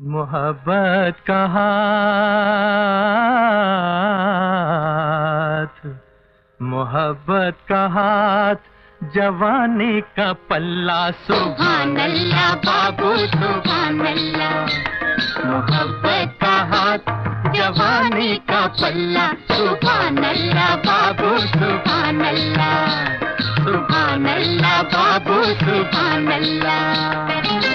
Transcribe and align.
मोहब्बत 0.00 1.16
का 1.28 1.38
हाथ, 1.54 1.74
मोहब्बत 6.60 7.58
का 7.68 7.82
हाथ, 7.96 8.60
जवानी 9.14 10.00
का 10.18 10.32
पल्ला 10.50 11.00
सुभान 11.26 11.96
अल्लाह 12.06 12.54
बाबू 12.66 13.10
सुभान 13.36 14.00
अल्लाह 14.12 14.56
मोहब्बत 15.50 16.36
का 16.42 16.56
हाथ, 16.72 17.02
जवानी 17.56 18.30
का 18.50 18.62
पल्ला 18.82 19.26
सुभान 19.52 20.22
अल्लाह 20.32 20.74
बाबू 26.64 27.73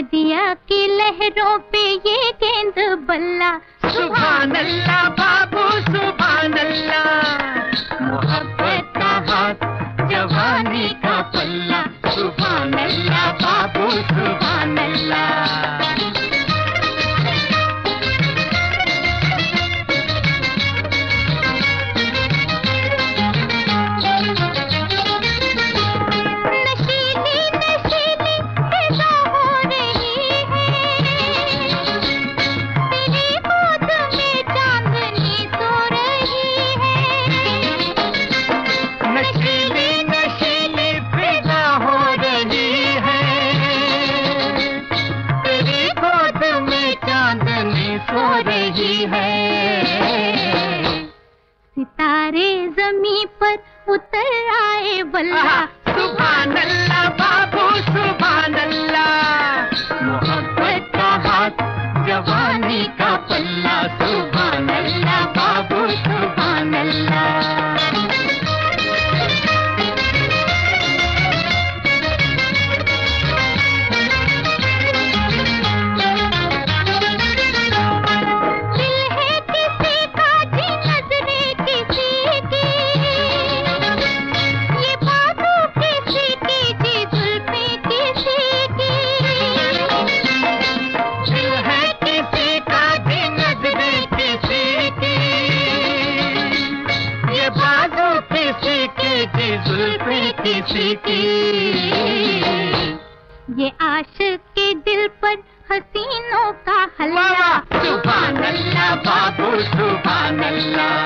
नदिया 0.00 0.54
की 0.54 0.86
लहरों 0.96 1.58
पे 1.72 1.80
ये 1.92 2.30
गेंद 2.42 2.78
बल्ला। 3.08 3.50
सुबह 3.86 4.44
नल्ला 4.44 5.02
बाबू 5.08 5.64
सुबह 5.88 6.32
नल्ला 6.48 7.02
मोहब्बत 8.02 8.92
का 8.96 9.12
हाथ, 9.28 9.66
जवानी 10.08 10.88
का 10.88 11.20
पल्ला। 11.34 11.69
किसी 99.26 100.94
की 100.94 101.22
ये 103.62 103.70
आशिक 103.80 104.40
के 104.40 104.74
दिल 104.74 105.06
पर 105.22 105.36
हसीनों 105.72 106.52
का 106.68 106.78
हल्ला। 107.00 107.58
सुभान 107.74 108.36
अल्लाह 108.36 108.94
बाबू 108.94 109.50
सुभान 109.60 110.42
अल्लाह 110.42 111.02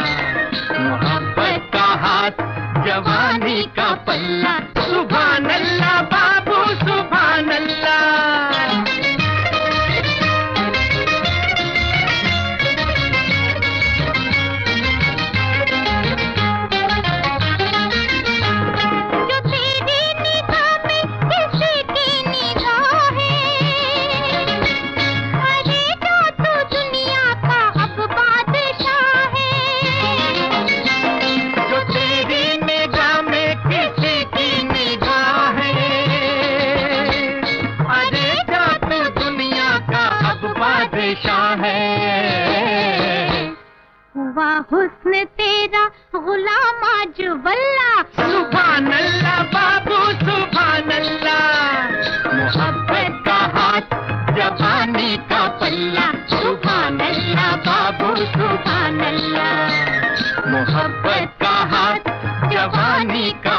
मोहब्बत 0.80 1.70
का 1.74 1.86
हाथ 2.04 2.36
जवानी 2.86 3.62
का 3.62 3.90
पल्ला। 4.06 4.58
सुभान 4.78 5.44
अल्लाह 5.44 6.02
हुस्न 44.72 45.24
तेरा 45.38 45.84
गुलाम 46.14 46.84
आज 46.84 47.20
वल्ला। 47.46 47.90
सुभान 48.18 48.86
अल्लाह 48.92 49.42
बाबू 49.54 49.96
सुभान 50.20 50.90
अल्लाह 50.90 51.42
मोहब्बत 52.36 53.20
का 53.26 53.36
हाथ 53.56 53.94
जवानी 54.36 55.16
का 55.32 55.42
पल्ला। 55.60 56.06
सुभान 56.32 56.98
अल्लाह 57.08 57.50
बाबू 57.66 58.14
सुभान 58.24 59.00
अल्लाह 59.10 60.48
मोहब्बत 60.54 61.36
का 61.42 61.54
हाथ 61.74 62.10
जवानी 62.54 63.30
का 63.46 63.58